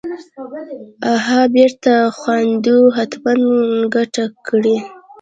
[1.13, 1.91] اها بېرته
[2.21, 3.41] ځوانېدو حتمن
[3.93, 4.77] ګته کړې.